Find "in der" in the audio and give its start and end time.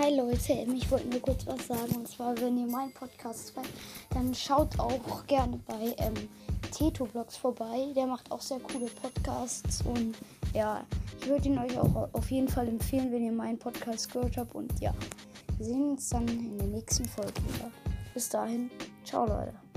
16.28-16.68